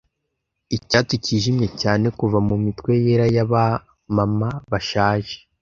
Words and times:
Iki 0.75 0.85
cyatsi 0.89 1.15
cyijimye 1.23 1.67
cyane 1.81 2.05
kuva 2.17 2.37
mumitwe 2.47 2.91
yera 3.03 3.25
ya 3.35 3.45
ba 3.51 3.65
mama 4.15 4.49
bashaje, 4.71 5.35